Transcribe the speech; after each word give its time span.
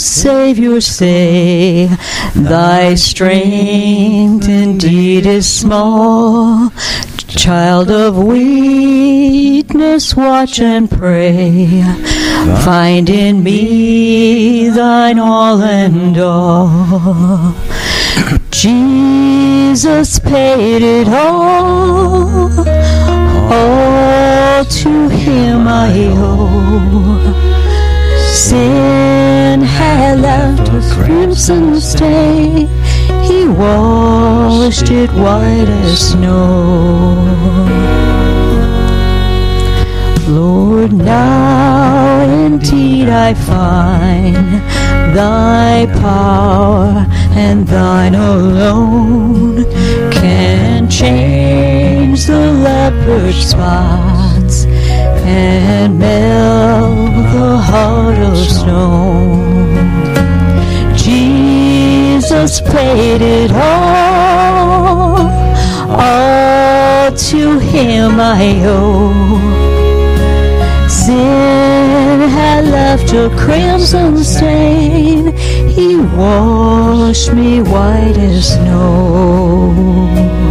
Savior 0.00 0.80
say, 0.80 1.86
Thy 2.34 2.94
strength 2.94 4.48
indeed 4.48 5.26
is 5.26 5.46
small. 5.46 6.70
Child 7.28 7.90
of 7.90 8.16
weakness, 8.16 10.16
watch 10.16 10.58
and 10.60 10.90
pray. 10.90 11.82
Find 12.64 13.10
in 13.10 13.44
me 13.44 14.70
thine 14.70 15.18
all 15.18 15.62
and 15.62 16.16
all. 16.18 17.54
Jesus 18.50 20.18
paid 20.18 20.82
it 20.82 21.08
all. 21.08 22.50
All 23.52 24.64
to 24.64 25.08
him 25.08 25.68
I 25.68 25.92
owe. 26.16 27.49
Sin 28.48 29.60
had 29.60 30.20
left 30.20 30.66
a 30.70 30.80
crimson 30.94 31.78
stain. 31.78 32.68
He 33.22 33.46
washed 33.46 34.90
it 34.90 35.10
white 35.12 35.68
as 35.84 36.12
snow. 36.12 37.20
Lord, 40.26 40.92
now 40.94 42.20
indeed 42.46 43.10
I 43.10 43.34
find 43.34 44.62
thy 45.14 45.86
power 46.00 47.06
and 47.36 47.68
thine 47.68 48.14
alone 48.14 49.64
can 50.12 50.88
change 50.88 52.24
the 52.24 52.52
leopard 52.52 53.34
spots 53.34 54.64
and 55.24 55.98
melt 55.98 57.12
the 57.32 57.49
of 58.30 58.36
stone. 58.36 59.76
Jesus 60.96 62.60
paid 62.60 63.22
it 63.22 63.50
all, 63.52 65.16
all 65.88 67.12
to 67.12 67.58
him 67.58 68.20
I 68.20 68.62
owe. 68.64 69.40
Sin 70.88 72.20
had 72.28 72.66
left 72.66 73.12
a 73.12 73.30
crimson 73.36 74.22
stain, 74.22 75.36
he 75.68 75.96
washed 75.96 77.32
me 77.32 77.62
white 77.62 78.18
as 78.18 78.54
snow. 78.54 80.49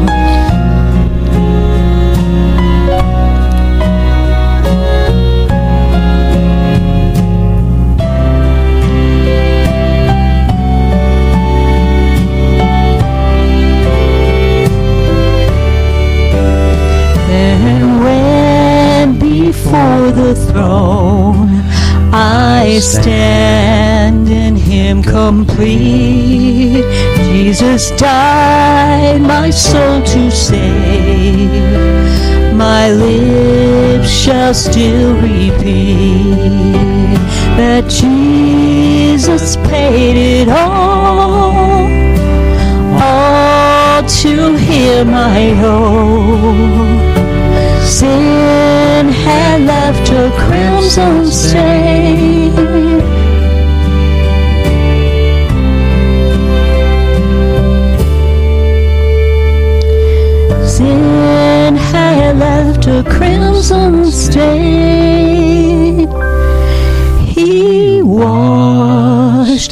Stand 22.81 24.29
in 24.29 24.55
Him 24.55 25.03
complete, 25.03 26.83
Jesus 27.29 27.91
died 27.91 29.21
my 29.21 29.49
soul 29.49 30.01
to 30.03 30.31
save. 30.31 31.49
My 32.55 32.91
lips 32.91 34.09
shall 34.09 34.53
still 34.53 35.13
repeat 35.15 36.35
that 37.57 37.89
Jesus 37.89 39.55
paid 39.57 40.41
it 40.41 40.49
all 40.49 41.89
all 43.01 44.03
to 44.03 44.55
him 44.55 45.09
I 45.13 45.53
owe. 45.63 46.89
Sin 47.85 49.09
had 49.09 49.61
left 49.61 50.09
a 50.09 50.31
crimson 50.37 51.31
stain. 51.31 52.28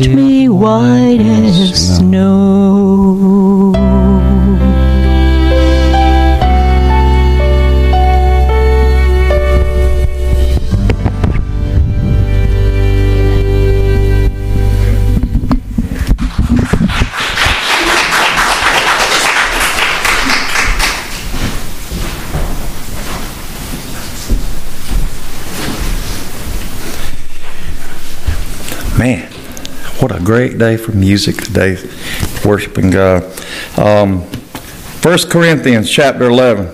Me 0.05 0.47
white 0.47 1.19
as 1.19 1.86
day 30.57 30.75
for 30.75 30.91
music 30.91 31.35
today, 31.35 31.77
worshiping 32.43 32.89
God. 32.89 33.23
Um, 33.77 34.21
1 34.21 35.17
Corinthians 35.29 35.89
chapter 35.89 36.25
11. 36.25 36.65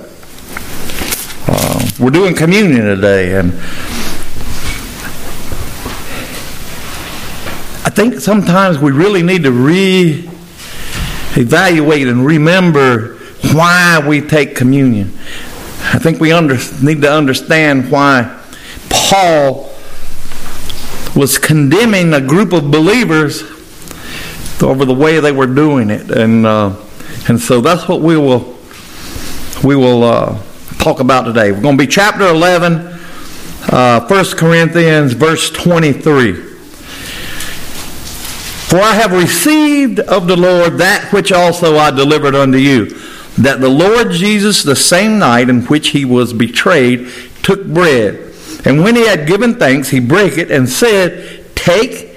Uh, 1.47 1.89
we're 1.99 2.09
doing 2.09 2.33
communion 2.33 2.85
today, 2.85 3.37
and 3.37 3.51
I 7.83 7.89
think 7.89 8.21
sometimes 8.21 8.79
we 8.79 8.91
really 8.91 9.21
need 9.21 9.43
to 9.43 9.51
re 9.51 10.29
evaluate 11.35 12.07
and 12.07 12.25
remember 12.25 13.17
why 13.51 14.01
we 14.07 14.21
take 14.21 14.55
communion. 14.55 15.07
I 15.93 15.99
think 15.99 16.21
we 16.21 16.31
under, 16.31 16.57
need 16.81 17.01
to 17.01 17.11
understand 17.11 17.91
why 17.91 18.41
Paul 18.89 19.73
was 21.15 21.37
condemning 21.37 22.13
a 22.13 22.21
group 22.21 22.53
of 22.53 22.71
believers 22.71 23.52
over 24.63 24.85
the 24.85 24.93
way 24.93 25.19
they 25.19 25.31
were 25.31 25.47
doing 25.47 25.89
it, 25.89 26.09
and 26.09 26.45
uh, 26.45 26.75
and 27.27 27.39
so 27.39 27.61
that's 27.61 27.87
what 27.87 28.01
we 28.01 28.17
will 28.17 28.57
we 29.63 29.75
will 29.75 30.03
uh, 30.03 30.41
talk 30.79 30.99
about 30.99 31.23
today. 31.23 31.51
We're 31.51 31.61
going 31.61 31.77
to 31.77 31.83
be 31.83 31.91
chapter 31.91 32.27
eleven, 32.27 32.97
uh, 33.69 34.07
Corinthians, 34.35 35.13
verse 35.13 35.49
twenty-three. 35.51 36.51
For 38.73 38.79
I 38.79 38.95
have 38.95 39.11
received 39.11 39.99
of 39.99 40.25
the 40.25 40.35
Lord 40.35 40.79
that 40.79 41.13
which 41.13 41.31
also 41.31 41.77
I 41.77 41.91
delivered 41.91 42.33
unto 42.33 42.57
you, 42.57 42.85
that 43.37 43.61
the 43.61 43.69
Lord 43.69 44.11
Jesus, 44.11 44.63
the 44.63 44.75
same 44.75 45.19
night 45.19 45.47
in 45.47 45.61
which 45.67 45.89
he 45.89 46.05
was 46.05 46.33
betrayed, 46.33 47.07
took 47.43 47.63
bread. 47.67 48.33
And 48.65 48.81
when 48.81 48.95
he 48.95 49.05
had 49.05 49.27
given 49.27 49.55
thanks, 49.55 49.89
he 49.89 49.99
brake 49.99 50.39
it 50.39 50.49
and 50.49 50.67
said, 50.67 51.45
Take, 51.53 52.12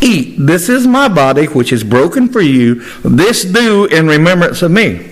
eat. 0.00 0.36
This 0.38 0.68
is 0.68 0.86
my 0.86 1.08
body, 1.08 1.46
which 1.46 1.72
is 1.72 1.84
broken 1.84 2.28
for 2.28 2.40
you. 2.40 2.76
This 3.02 3.44
do 3.44 3.86
in 3.86 4.06
remembrance 4.06 4.62
of 4.62 4.70
me. 4.70 5.10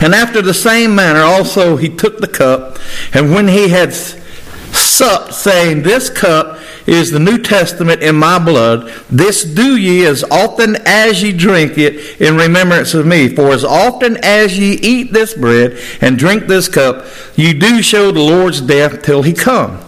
And 0.00 0.14
after 0.14 0.42
the 0.42 0.54
same 0.54 0.94
manner 0.94 1.20
also 1.20 1.76
he 1.76 1.88
took 1.88 2.18
the 2.18 2.28
cup, 2.28 2.78
and 3.12 3.32
when 3.32 3.48
he 3.48 3.68
had 3.68 3.92
supped, 3.92 5.34
saying, 5.34 5.82
This 5.82 6.08
cup 6.08 6.58
is 6.86 7.10
the 7.10 7.18
New 7.18 7.38
Testament 7.38 8.02
in 8.02 8.16
my 8.16 8.38
blood. 8.38 8.90
This 9.10 9.44
do 9.44 9.76
ye 9.76 10.04
as 10.04 10.24
often 10.24 10.76
as 10.86 11.22
ye 11.22 11.32
drink 11.32 11.78
it 11.78 12.20
in 12.20 12.36
remembrance 12.36 12.94
of 12.94 13.06
me. 13.06 13.28
For 13.28 13.52
as 13.52 13.64
often 13.64 14.16
as 14.22 14.58
ye 14.58 14.72
eat 14.74 15.12
this 15.12 15.34
bread 15.34 15.78
and 16.00 16.18
drink 16.18 16.46
this 16.46 16.68
cup, 16.68 17.06
ye 17.36 17.52
do 17.52 17.82
show 17.82 18.10
the 18.10 18.20
Lord's 18.20 18.60
death 18.60 19.02
till 19.02 19.22
he 19.22 19.32
come. 19.32 19.78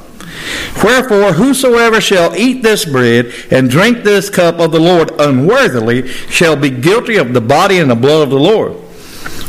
Wherefore, 0.83 1.33
whosoever 1.33 2.00
shall 2.00 2.35
eat 2.37 2.62
this 2.62 2.85
bread 2.85 3.33
and 3.50 3.70
drink 3.70 4.02
this 4.02 4.31
cup 4.31 4.59
of 4.59 4.72
the 4.72 4.81
Lord 4.81 5.12
unworthily 5.20 6.09
shall 6.09 6.57
be 6.57 6.70
guilty 6.70 7.16
of 7.16 7.33
the 7.33 7.40
body 7.40 7.78
and 7.78 7.90
the 7.90 7.94
blood 7.94 8.22
of 8.22 8.31
the 8.31 8.38
Lord. 8.38 8.76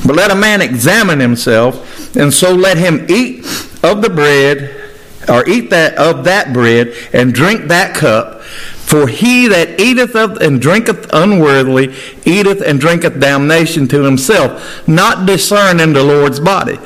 But 0.06 0.15
let 0.15 0.32
a 0.32 0.36
man 0.36 0.62
examine 0.62 1.19
himself, 1.19 2.15
and 2.15 2.34
so 2.34 2.53
let 2.53 2.77
him 2.77 3.06
eat 3.10 3.45
of 3.84 4.01
the 4.01 4.10
bread 4.10 4.82
or 5.29 5.47
eat 5.47 5.69
that 5.69 5.95
of 5.95 6.25
that 6.25 6.53
bread 6.53 6.93
and 7.13 7.34
drink 7.34 7.67
that 7.69 7.95
cup. 7.95 8.41
For 8.41 9.08
he 9.08 9.47
that 9.47 9.79
eateth 9.79 10.15
of 10.15 10.38
and 10.38 10.62
drinketh 10.62 11.10
unworthily 11.13 11.95
eateth 12.25 12.62
and 12.62 12.79
drinketh 12.79 13.19
damnation 13.19 13.88
to 13.88 14.03
himself, 14.03 14.88
not 14.88 15.25
discerning 15.25 15.93
the 15.93 16.03
Lord's 16.03 16.39
body. 16.39 16.77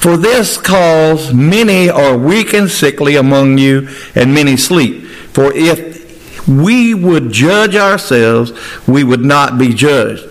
For 0.00 0.16
this 0.16 0.56
cause 0.56 1.34
many 1.34 1.90
are 1.90 2.16
weak 2.16 2.54
and 2.54 2.70
sickly 2.70 3.16
among 3.16 3.58
you, 3.58 3.88
and 4.14 4.32
many 4.32 4.56
sleep. 4.56 5.04
For 5.32 5.52
if 5.52 6.48
we 6.48 6.94
would 6.94 7.32
judge 7.32 7.74
ourselves, 7.74 8.52
we 8.86 9.02
would 9.04 9.24
not 9.24 9.58
be 9.58 9.74
judged. 9.74 10.24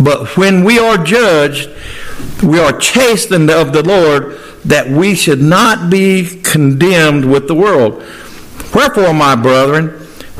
But 0.00 0.36
when 0.36 0.64
we 0.64 0.78
are 0.78 0.96
judged, 0.96 1.68
we 2.42 2.58
are 2.58 2.76
chastened 2.76 3.50
of 3.50 3.72
the 3.72 3.82
Lord 3.82 4.38
that 4.64 4.88
we 4.88 5.14
should 5.14 5.42
not 5.42 5.90
be 5.90 6.40
condemned 6.42 7.30
with 7.30 7.48
the 7.48 7.54
world. 7.54 8.02
Wherefore, 8.74 9.12
my 9.12 9.36
brethren, 9.36 9.88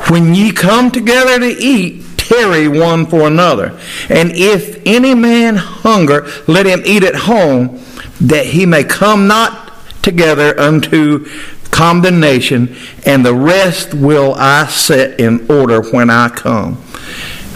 when 0.09 0.33
ye 0.33 0.51
come 0.51 0.89
together 0.89 1.39
to 1.39 1.45
eat, 1.45 2.03
tarry 2.17 2.67
one 2.67 3.05
for 3.05 3.27
another. 3.27 3.79
And 4.09 4.31
if 4.33 4.81
any 4.85 5.13
man 5.13 5.57
hunger, 5.57 6.27
let 6.47 6.65
him 6.65 6.81
eat 6.85 7.03
at 7.03 7.15
home, 7.15 7.79
that 8.21 8.47
he 8.47 8.65
may 8.65 8.83
come 8.83 9.27
not 9.27 9.73
together 10.01 10.59
unto 10.59 11.25
condemnation, 11.71 12.75
and 13.05 13.25
the 13.25 13.33
rest 13.33 13.93
will 13.93 14.35
I 14.35 14.67
set 14.67 15.19
in 15.19 15.49
order 15.49 15.81
when 15.81 16.09
I 16.09 16.29
come. 16.29 16.83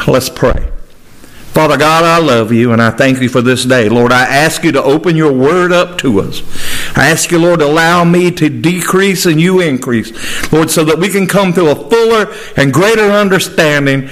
Let's 0.08 0.30
pray. 0.30 0.72
Father 1.58 1.78
God, 1.78 2.04
I 2.04 2.20
love 2.20 2.52
you 2.52 2.72
and 2.72 2.80
I 2.80 2.92
thank 2.92 3.20
you 3.20 3.30
for 3.30 3.42
this 3.42 3.66
day. 3.66 3.90
Lord, 3.90 4.12
I 4.12 4.26
ask 4.26 4.64
you 4.64 4.72
to 4.74 4.84
open 4.84 5.16
your 5.16 5.34
word 5.34 5.72
up 5.72 5.98
to 6.00 6.20
us. 6.20 6.44
I 6.96 7.10
ask 7.10 7.32
you, 7.32 7.40
Lord, 7.40 7.62
to 7.62 7.66
allow 7.66 8.04
me 8.04 8.30
to 8.30 8.48
decrease 8.48 9.26
and 9.26 9.42
you 9.42 9.60
increase. 9.60 10.12
Lord, 10.54 10.70
so 10.70 10.84
that 10.84 11.00
we 11.00 11.10
can 11.10 11.26
come 11.26 11.54
to 11.54 11.72
a 11.72 11.76
fuller 11.76 12.32
and 12.58 12.72
greater 12.72 13.10
understanding 13.10 14.08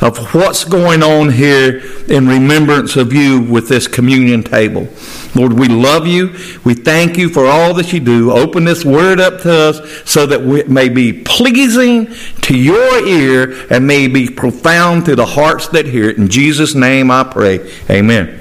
of 0.00 0.34
what's 0.34 0.64
going 0.64 1.02
on 1.02 1.30
here 1.30 1.82
in 2.08 2.28
remembrance 2.28 2.96
of 2.96 3.14
you 3.14 3.40
with 3.40 3.70
this 3.70 3.88
communion 3.88 4.42
table. 4.42 4.86
Lord, 5.34 5.52
we 5.52 5.68
love 5.68 6.06
you. 6.06 6.34
We 6.64 6.74
thank 6.74 7.16
you 7.16 7.28
for 7.28 7.46
all 7.46 7.74
that 7.74 7.92
you 7.92 8.00
do. 8.00 8.32
Open 8.32 8.64
this 8.64 8.84
word 8.84 9.20
up 9.20 9.40
to 9.42 9.52
us 9.52 10.02
so 10.04 10.26
that 10.26 10.40
it 10.40 10.68
may 10.68 10.88
be 10.88 11.12
pleasing 11.12 12.12
to 12.42 12.56
your 12.56 13.06
ear 13.06 13.66
and 13.70 13.86
may 13.86 14.08
be 14.08 14.28
profound 14.28 15.06
to 15.06 15.14
the 15.14 15.26
hearts 15.26 15.68
that 15.68 15.86
hear 15.86 16.08
it. 16.10 16.18
In 16.18 16.28
Jesus' 16.28 16.74
name 16.74 17.10
I 17.10 17.24
pray. 17.24 17.72
Amen. 17.88 18.40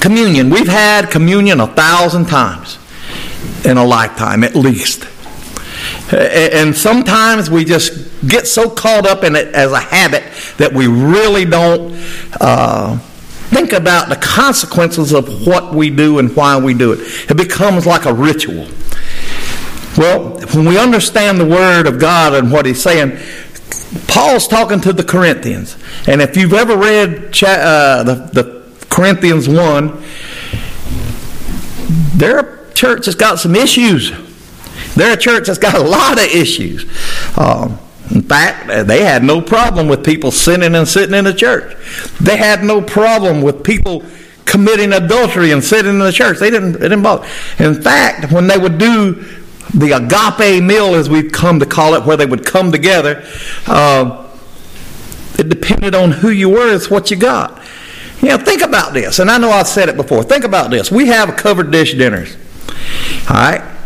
Communion. 0.00 0.50
We've 0.50 0.68
had 0.68 1.10
communion 1.10 1.60
a 1.60 1.66
thousand 1.66 2.26
times 2.26 2.78
in 3.64 3.76
a 3.76 3.84
lifetime 3.84 4.44
at 4.44 4.54
least. 4.54 5.06
And 6.12 6.74
sometimes 6.74 7.50
we 7.50 7.64
just 7.64 8.26
get 8.26 8.46
so 8.46 8.70
caught 8.70 9.06
up 9.06 9.24
in 9.24 9.36
it 9.36 9.54
as 9.54 9.72
a 9.72 9.80
habit 9.80 10.22
that 10.56 10.72
we 10.72 10.86
really 10.86 11.44
don't 11.44 11.94
uh, 12.40 12.98
think 13.48 13.72
about 13.72 14.08
the 14.08 14.16
consequences 14.16 15.12
of 15.12 15.46
what 15.46 15.74
we 15.74 15.90
do 15.90 16.18
and 16.18 16.34
why 16.36 16.58
we 16.58 16.74
do 16.74 16.92
it. 16.92 17.00
It 17.30 17.36
becomes 17.36 17.86
like 17.86 18.04
a 18.04 18.12
ritual. 18.12 18.68
Well, 19.96 20.38
when 20.54 20.64
we 20.64 20.78
understand 20.78 21.40
the 21.40 21.46
Word 21.46 21.86
of 21.86 21.98
God 21.98 22.34
and 22.34 22.52
what 22.52 22.66
He's 22.66 22.82
saying, 22.82 23.18
Paul's 24.06 24.46
talking 24.46 24.80
to 24.82 24.92
the 24.92 25.02
Corinthians. 25.02 25.76
And 26.06 26.20
if 26.20 26.36
you've 26.36 26.52
ever 26.52 26.76
read 26.76 27.34
uh, 27.42 28.02
the, 28.04 28.30
the 28.32 28.86
Corinthians 28.90 29.48
1, 29.48 30.02
their 32.16 32.70
church 32.74 33.06
has 33.06 33.14
got 33.14 33.38
some 33.38 33.56
issues. 33.56 34.12
They're 34.94 35.14
a 35.14 35.20
church 35.20 35.46
that's 35.46 35.58
got 35.58 35.74
a 35.74 35.82
lot 35.82 36.18
of 36.18 36.24
issues. 36.24 36.84
Um, 37.36 37.78
in 38.10 38.22
fact, 38.22 38.86
they 38.86 39.04
had 39.04 39.22
no 39.22 39.40
problem 39.40 39.88
with 39.88 40.04
people 40.04 40.30
sinning 40.30 40.74
and 40.74 40.88
sitting 40.88 41.14
in 41.14 41.24
the 41.24 41.34
church. 41.34 41.76
They 42.20 42.36
had 42.36 42.64
no 42.64 42.80
problem 42.80 43.42
with 43.42 43.62
people 43.62 44.04
committing 44.46 44.94
adultery 44.94 45.52
and 45.52 45.62
sitting 45.62 45.92
in 45.92 45.98
the 45.98 46.12
church. 46.12 46.38
They 46.38 46.50
didn't, 46.50 46.72
they 46.72 46.88
didn't 46.88 47.02
bother. 47.02 47.28
In 47.58 47.82
fact, 47.82 48.32
when 48.32 48.46
they 48.46 48.56
would 48.56 48.78
do 48.78 49.14
the 49.74 49.92
agape 49.92 50.62
meal, 50.62 50.94
as 50.94 51.10
we've 51.10 51.30
come 51.30 51.60
to 51.60 51.66
call 51.66 51.94
it, 51.94 52.04
where 52.04 52.16
they 52.16 52.24
would 52.24 52.46
come 52.46 52.72
together, 52.72 53.22
uh, 53.66 54.26
it 55.38 55.50
depended 55.50 55.94
on 55.94 56.10
who 56.10 56.30
you 56.30 56.48
were, 56.48 56.74
it's 56.74 56.90
what 56.90 57.10
you 57.10 57.16
got. 57.16 57.62
You 58.22 58.30
know, 58.30 58.38
think 58.38 58.62
about 58.62 58.94
this, 58.94 59.18
and 59.18 59.30
I 59.30 59.38
know 59.38 59.50
I've 59.50 59.68
said 59.68 59.88
it 59.88 59.96
before. 59.96 60.22
Think 60.22 60.44
about 60.44 60.70
this. 60.70 60.90
We 60.90 61.06
have 61.08 61.36
covered 61.36 61.70
dish 61.70 61.92
dinners. 61.92 62.36
All 63.28 63.36
right? 63.36 63.77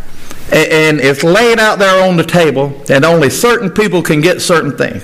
And 0.53 0.99
it's 0.99 1.23
laid 1.23 1.59
out 1.59 1.79
there 1.79 2.07
on 2.07 2.17
the 2.17 2.23
table, 2.23 2.81
and 2.89 3.03
only 3.03 3.29
certain 3.29 3.71
people 3.71 4.01
can 4.01 4.21
get 4.21 4.41
certain 4.41 4.77
things. 4.77 5.03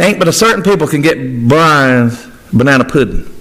Ain't 0.00 0.18
but 0.18 0.28
a 0.28 0.32
certain 0.32 0.62
people 0.62 0.86
can 0.86 1.00
get 1.00 1.48
Brian's 1.48 2.26
banana 2.52 2.84
pudding. 2.84 3.32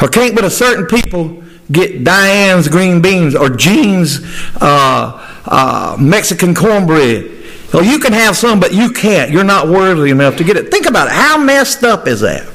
Or 0.00 0.08
can't 0.08 0.34
but 0.34 0.44
a 0.44 0.50
certain 0.50 0.86
people 0.86 1.42
get 1.70 2.04
Diane's 2.04 2.68
green 2.68 3.02
beans 3.02 3.34
or 3.34 3.50
Jean's 3.50 4.20
uh, 4.60 5.40
uh, 5.44 5.96
Mexican 6.00 6.54
cornbread. 6.54 7.36
Well, 7.72 7.84
you 7.84 7.98
can 7.98 8.14
have 8.14 8.36
some, 8.36 8.60
but 8.60 8.72
you 8.72 8.90
can't. 8.90 9.30
You're 9.30 9.44
not 9.44 9.68
worthy 9.68 10.10
enough 10.10 10.36
to 10.36 10.44
get 10.44 10.56
it. 10.56 10.70
Think 10.70 10.86
about 10.86 11.08
it. 11.08 11.12
How 11.12 11.36
messed 11.36 11.84
up 11.84 12.08
is 12.08 12.20
that? 12.20 12.48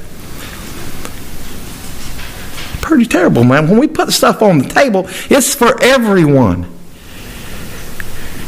Pretty 2.84 3.06
terrible, 3.06 3.44
man. 3.44 3.66
When 3.68 3.78
we 3.78 3.88
put 3.88 4.12
stuff 4.12 4.42
on 4.42 4.58
the 4.58 4.68
table, 4.68 5.06
it's 5.30 5.54
for 5.54 5.82
everyone. 5.82 6.70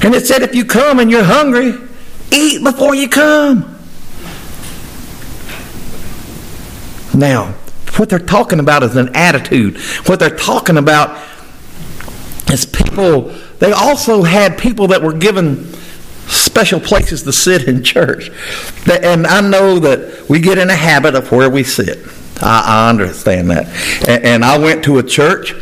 And 0.03 0.15
it 0.15 0.27
said, 0.27 0.43
if 0.43 0.55
you 0.55 0.67
come 0.67 1.01
and 1.01 1.11
you're 1.11 1.25
hungry, 1.25 1.73
eat 2.31 2.63
before 2.63 2.95
you 2.95 3.09
come. 3.09 3.79
Now, 7.15 7.55
what 7.97 8.11
they're 8.11 8.19
talking 8.19 8.61
about 8.61 8.83
is 8.83 8.95
an 8.95 9.17
attitude. 9.17 9.79
What 10.07 10.21
they're 10.21 10.37
talking 10.37 10.77
about 10.77 11.19
is 12.51 12.67
people, 12.67 13.35
they 13.59 13.73
also 13.73 14.23
had 14.23 14.59
people 14.59 14.89
that 14.89 15.01
were 15.01 15.15
given 15.15 15.73
special 16.27 16.79
places 16.79 17.23
to 17.23 17.33
sit 17.33 17.67
in 17.67 17.83
church. 17.95 18.31
And 18.87 19.27
I 19.27 19.41
know 19.41 19.79
that 19.79 20.29
we 20.29 20.41
get 20.41 20.59
in 20.59 20.69
a 20.69 20.77
habit 20.77 21.15
of 21.15 21.33
where 21.33 21.49
we 21.49 21.65
sit. 21.65 22.07
I, 22.43 22.89
understand 22.89 23.51
that. 23.51 23.67
And, 24.09 24.25
and 24.25 24.45
I 24.45 24.59
went 24.59 24.85
to 24.85 24.99
a 24.99 25.03
church, 25.03 25.55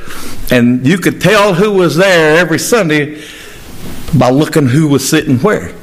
and 0.50 0.86
you 0.86 0.98
could 0.98 1.20
tell 1.20 1.54
who 1.54 1.72
was 1.72 1.96
there 1.96 2.36
every 2.38 2.58
Sunday 2.58 3.22
by 4.18 4.30
looking 4.30 4.66
who 4.66 4.88
was 4.88 5.08
sitting 5.08 5.38
where. 5.38 5.74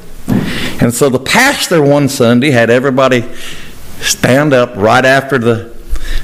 And 0.80 0.92
so 0.92 1.08
the 1.08 1.18
pastor 1.18 1.82
one 1.82 2.08
Sunday 2.08 2.50
had 2.50 2.70
everybody 2.70 3.22
stand 4.00 4.52
up 4.52 4.74
right 4.76 5.04
after 5.04 5.38
the 5.38 5.72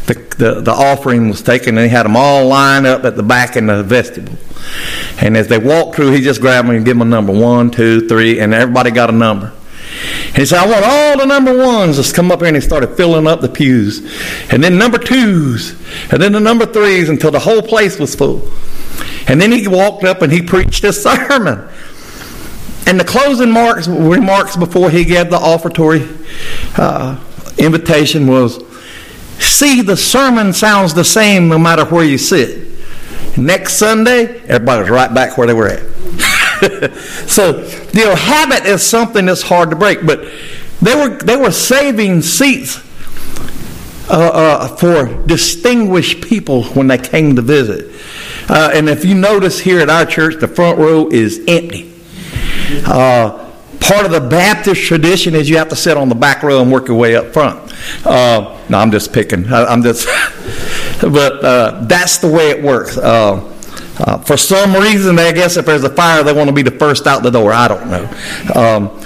the, 0.06 0.14
the, 0.38 0.60
the, 0.62 0.72
offering 0.72 1.28
was 1.28 1.42
taken, 1.42 1.76
and 1.76 1.84
he 1.84 1.90
had 1.90 2.04
them 2.04 2.16
all 2.16 2.46
lined 2.46 2.86
up 2.86 3.04
at 3.04 3.16
the 3.16 3.22
back 3.22 3.56
in 3.56 3.66
the 3.66 3.82
vestibule. 3.82 4.36
And 5.20 5.36
as 5.36 5.48
they 5.48 5.58
walked 5.58 5.96
through, 5.96 6.12
he 6.12 6.20
just 6.20 6.40
grabbed 6.40 6.68
them 6.68 6.76
and 6.76 6.84
gave 6.84 6.94
them 6.94 7.02
a 7.02 7.04
number 7.04 7.32
one, 7.32 7.70
two, 7.70 8.08
three, 8.08 8.40
and 8.40 8.54
everybody 8.54 8.90
got 8.90 9.10
a 9.10 9.12
number. 9.12 9.52
He 10.34 10.44
said, 10.46 10.58
I 10.58 10.66
want 10.66 10.84
all 10.84 11.18
the 11.18 11.26
number 11.26 11.56
ones 11.56 12.06
to 12.06 12.14
come 12.14 12.30
up 12.30 12.40
here, 12.40 12.48
and 12.48 12.56
he 12.56 12.60
started 12.60 12.96
filling 12.96 13.26
up 13.26 13.40
the 13.40 13.48
pews. 13.48 14.00
And 14.52 14.62
then 14.62 14.78
number 14.78 14.98
twos, 14.98 15.72
and 16.12 16.22
then 16.22 16.32
the 16.32 16.40
number 16.40 16.66
threes 16.66 17.08
until 17.08 17.30
the 17.30 17.38
whole 17.38 17.62
place 17.62 17.98
was 17.98 18.14
full. 18.14 18.48
And 19.26 19.40
then 19.40 19.52
he 19.52 19.66
walked 19.68 20.04
up 20.04 20.22
and 20.22 20.32
he 20.32 20.42
preached 20.42 20.84
a 20.84 20.92
sermon. 20.92 21.68
And 22.86 22.98
the 22.98 23.04
closing 23.04 23.50
marks, 23.50 23.86
remarks 23.86 24.56
before 24.56 24.90
he 24.90 25.04
gave 25.04 25.30
the 25.30 25.36
offertory 25.36 26.08
uh, 26.78 27.22
invitation 27.58 28.26
was, 28.26 28.62
See, 29.38 29.82
the 29.82 29.96
sermon 29.96 30.52
sounds 30.52 30.94
the 30.94 31.04
same 31.04 31.48
no 31.48 31.58
matter 31.58 31.84
where 31.84 32.04
you 32.04 32.18
sit. 32.18 32.66
Next 33.36 33.74
Sunday, 33.74 34.40
everybody 34.46 34.82
was 34.82 34.90
right 34.90 35.12
back 35.12 35.38
where 35.38 35.46
they 35.46 35.54
were 35.54 35.68
at. 35.68 35.97
so, 37.26 37.64
you 37.92 38.04
know, 38.04 38.14
habit 38.14 38.66
is 38.66 38.84
something 38.84 39.26
that's 39.26 39.42
hard 39.42 39.70
to 39.70 39.76
break. 39.76 40.04
But 40.06 40.28
they 40.80 40.94
were 40.94 41.18
they 41.18 41.36
were 41.36 41.52
saving 41.52 42.22
seats 42.22 42.82
uh, 44.08 44.12
uh, 44.12 44.68
for 44.76 45.26
distinguished 45.26 46.22
people 46.22 46.64
when 46.64 46.86
they 46.86 46.98
came 46.98 47.36
to 47.36 47.42
visit. 47.42 47.94
Uh, 48.48 48.70
and 48.72 48.88
if 48.88 49.04
you 49.04 49.14
notice 49.14 49.60
here 49.60 49.80
at 49.80 49.90
our 49.90 50.06
church, 50.06 50.36
the 50.40 50.48
front 50.48 50.78
row 50.78 51.08
is 51.08 51.44
empty. 51.46 51.94
Uh, 52.86 53.50
part 53.80 54.06
of 54.06 54.12
the 54.12 54.20
Baptist 54.20 54.82
tradition 54.82 55.34
is 55.34 55.48
you 55.48 55.58
have 55.58 55.68
to 55.68 55.76
sit 55.76 55.96
on 55.96 56.08
the 56.08 56.14
back 56.14 56.42
row 56.42 56.62
and 56.62 56.72
work 56.72 56.88
your 56.88 56.96
way 56.96 57.16
up 57.16 57.32
front. 57.32 57.58
Uh, 58.04 58.58
no, 58.68 58.78
I'm 58.78 58.90
just 58.90 59.12
picking. 59.12 59.52
I, 59.52 59.72
am 59.72 59.82
just, 59.82 60.06
but 61.00 61.44
uh, 61.44 61.84
that's 61.84 62.18
the 62.18 62.28
way 62.28 62.50
it 62.50 62.62
works. 62.62 62.96
Uh, 63.98 64.18
for 64.18 64.36
some 64.36 64.74
reason, 64.74 65.18
I 65.18 65.32
guess 65.32 65.56
if 65.56 65.66
there's 65.66 65.84
a 65.84 65.90
fire, 65.90 66.22
they 66.22 66.32
want 66.32 66.48
to 66.48 66.54
be 66.54 66.62
the 66.62 66.70
first 66.70 67.06
out 67.06 67.22
the 67.22 67.30
door. 67.30 67.52
I 67.52 67.68
don't 67.68 67.90
know. 67.90 68.04
Um, 68.54 69.04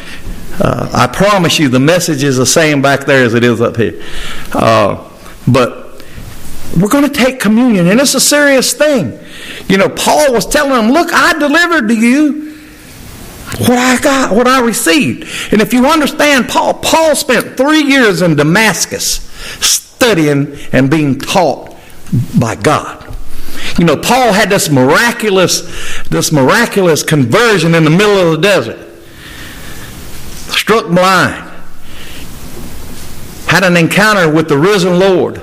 uh, 0.61 0.89
I 0.93 1.07
promise 1.07 1.59
you, 1.59 1.69
the 1.69 1.81
message 1.81 2.23
is 2.23 2.37
the 2.37 2.47
same 2.47 2.83
back 2.83 3.07
there 3.07 3.25
as 3.25 3.35
it 3.35 3.43
is 3.43 3.61
up 3.61 3.77
here. 3.77 4.03
Uh, 4.53 5.09
but 5.49 6.05
we're 6.79 6.89
going 6.89 7.05
to 7.05 7.13
take 7.13 7.41
communion, 7.41 7.89
and 7.89 8.01
it's 8.01 8.15
a 8.15 8.21
serious 8.21 8.73
thing. 8.73 9.19
You 9.69 9.79
know, 9.79 9.89
Paul 9.89 10.33
was 10.33 10.47
telling 10.47 10.73
them, 10.73 10.93
"Look, 10.93 11.09
I 11.13 11.33
delivered 11.39 11.89
to 11.89 11.95
you 11.95 12.59
what 13.59 13.79
I 13.79 13.99
got, 14.01 14.35
what 14.35 14.47
I 14.47 14.61
received." 14.61 15.53
And 15.53 15.63
if 15.63 15.73
you 15.73 15.87
understand, 15.87 16.49
Paul, 16.49 16.75
Paul 16.75 17.15
spent 17.15 17.57
three 17.57 17.83
years 17.83 18.21
in 18.23 18.37
Damascus 18.37 19.21
studying 19.61 20.57
and 20.73 20.91
being 20.91 21.19
taught 21.19 21.75
by 22.39 22.57
God. 22.57 23.02
You 23.79 23.85
know, 23.87 23.97
Paul 23.97 24.33
had 24.33 24.51
this 24.51 24.69
miraculous, 24.69 25.63
this 26.09 26.31
miraculous 26.31 27.03
conversion 27.03 27.75
in 27.75 27.85
the 27.85 27.91
middle 27.91 28.19
of 28.19 28.33
the 28.33 28.39
desert. 28.39 28.79
Struck 30.55 30.87
blind. 30.87 31.51
Had 33.47 33.65
an 33.65 33.77
encounter 33.77 34.31
with 34.31 34.49
the 34.49 34.59
risen 34.59 34.99
Lord. 34.99 35.41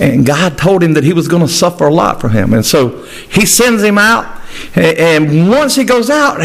And 0.00 0.26
God 0.26 0.58
told 0.58 0.82
him 0.82 0.94
that 0.94 1.04
he 1.04 1.12
was 1.12 1.28
going 1.28 1.42
to 1.42 1.52
suffer 1.52 1.86
a 1.86 1.94
lot 1.94 2.20
for 2.20 2.28
him. 2.28 2.52
And 2.54 2.66
so 2.66 3.04
he 3.30 3.46
sends 3.46 3.82
him 3.82 3.98
out. 3.98 4.40
And 4.74 5.48
once 5.48 5.76
he 5.76 5.84
goes 5.84 6.10
out, 6.10 6.38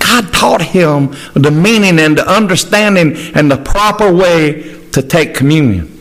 God 0.00 0.32
taught 0.32 0.62
him 0.62 1.14
the 1.34 1.50
meaning 1.50 1.98
and 2.00 2.18
the 2.18 2.28
understanding 2.28 3.16
and 3.34 3.50
the 3.50 3.56
proper 3.56 4.12
way 4.12 4.88
to 4.90 5.02
take 5.02 5.34
communion. 5.34 5.94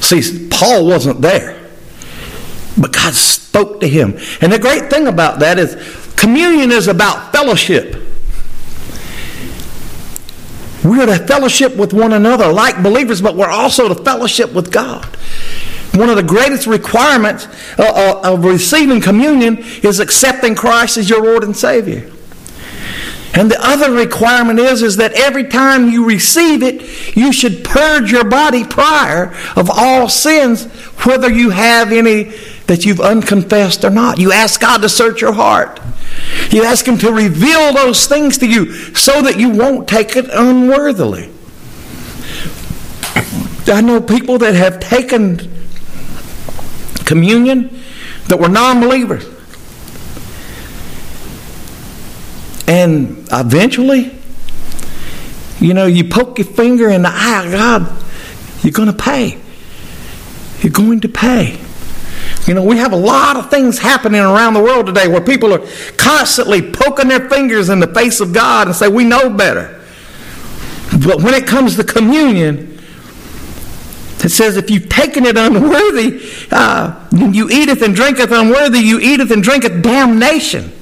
See, 0.00 0.45
Paul 0.56 0.86
wasn't 0.86 1.20
there, 1.20 1.68
but 2.78 2.90
God 2.90 3.12
spoke 3.12 3.80
to 3.80 3.88
him. 3.88 4.18
And 4.40 4.50
the 4.50 4.58
great 4.58 4.88
thing 4.88 5.06
about 5.06 5.40
that 5.40 5.58
is 5.58 5.76
communion 6.16 6.72
is 6.72 6.88
about 6.88 7.30
fellowship. 7.30 7.94
We're 10.82 11.04
to 11.04 11.18
fellowship 11.26 11.76
with 11.76 11.92
one 11.92 12.14
another 12.14 12.50
like 12.50 12.82
believers, 12.82 13.20
but 13.20 13.36
we're 13.36 13.50
also 13.50 13.86
to 13.88 13.94
fellowship 14.02 14.54
with 14.54 14.72
God. 14.72 15.04
One 15.92 16.08
of 16.08 16.16
the 16.16 16.22
greatest 16.22 16.66
requirements 16.66 17.46
uh, 17.78 17.82
uh, 18.24 18.32
of 18.32 18.42
receiving 18.42 19.02
communion 19.02 19.58
is 19.82 20.00
accepting 20.00 20.54
Christ 20.54 20.96
as 20.96 21.10
your 21.10 21.22
Lord 21.22 21.44
and 21.44 21.54
Savior. 21.54 22.10
And 23.36 23.50
the 23.50 23.60
other 23.60 23.92
requirement 23.92 24.58
is, 24.58 24.82
is 24.82 24.96
that 24.96 25.12
every 25.12 25.44
time 25.44 25.90
you 25.90 26.06
receive 26.06 26.62
it, 26.62 27.14
you 27.14 27.34
should 27.34 27.64
purge 27.64 28.10
your 28.10 28.24
body 28.24 28.64
prior 28.64 29.34
of 29.54 29.68
all 29.70 30.08
sins, 30.08 30.64
whether 31.04 31.30
you 31.30 31.50
have 31.50 31.92
any 31.92 32.32
that 32.66 32.86
you've 32.86 33.00
unconfessed 33.00 33.84
or 33.84 33.90
not. 33.90 34.18
You 34.18 34.32
ask 34.32 34.58
God 34.58 34.78
to 34.78 34.88
search 34.88 35.20
your 35.20 35.34
heart. 35.34 35.80
You 36.50 36.64
ask 36.64 36.88
Him 36.88 36.96
to 36.98 37.12
reveal 37.12 37.74
those 37.74 38.06
things 38.06 38.38
to 38.38 38.48
you 38.48 38.72
so 38.94 39.20
that 39.20 39.38
you 39.38 39.50
won't 39.50 39.86
take 39.86 40.16
it 40.16 40.30
unworthily. 40.32 41.30
I 43.66 43.82
know 43.82 44.00
people 44.00 44.38
that 44.38 44.54
have 44.54 44.80
taken 44.80 45.52
communion 47.04 47.82
that 48.28 48.38
were 48.38 48.48
non 48.48 48.80
believers. 48.80 49.35
And 52.66 53.28
eventually, 53.30 54.12
you 55.60 55.74
know, 55.74 55.86
you 55.86 56.04
poke 56.04 56.38
your 56.38 56.46
finger 56.46 56.90
in 56.90 57.02
the 57.02 57.10
eye 57.12 57.44
of 57.44 57.52
God, 57.52 58.04
you're 58.62 58.72
going 58.72 58.88
to 58.88 59.02
pay. 59.02 59.38
You're 60.60 60.72
going 60.72 61.00
to 61.00 61.08
pay. 61.08 61.58
You 62.46 62.54
know, 62.54 62.62
we 62.62 62.76
have 62.78 62.92
a 62.92 62.96
lot 62.96 63.36
of 63.36 63.50
things 63.50 63.78
happening 63.78 64.20
around 64.20 64.54
the 64.54 64.62
world 64.62 64.86
today 64.86 65.08
where 65.08 65.20
people 65.20 65.52
are 65.52 65.66
constantly 65.96 66.62
poking 66.72 67.08
their 67.08 67.28
fingers 67.28 67.68
in 67.68 67.80
the 67.80 67.86
face 67.88 68.20
of 68.20 68.32
God 68.32 68.68
and 68.68 68.76
say, 68.76 68.88
We 68.88 69.04
know 69.04 69.30
better. 69.30 69.84
But 71.04 71.22
when 71.22 71.34
it 71.34 71.46
comes 71.46 71.76
to 71.76 71.84
communion, 71.84 72.80
it 74.24 74.30
says, 74.30 74.56
If 74.56 74.70
you've 74.70 74.88
taken 74.88 75.24
it 75.24 75.36
unworthy, 75.36 76.28
uh, 76.50 77.08
you 77.12 77.48
eateth 77.50 77.82
and 77.82 77.94
drinketh 77.94 78.30
unworthy, 78.30 78.78
you 78.78 79.00
eateth 79.00 79.30
and 79.30 79.42
drinketh 79.42 79.82
damnation. 79.82 80.72